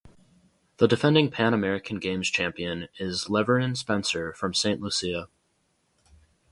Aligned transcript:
The 0.77 0.87
defending 0.87 1.29
Pan 1.29 1.53
American 1.53 1.99
Games 1.99 2.27
champion 2.31 2.87
is 2.97 3.25
Levern 3.25 3.77
Spencer 3.77 4.33
from 4.33 4.51
Saint 4.51 4.81
Lucia. 4.81 5.29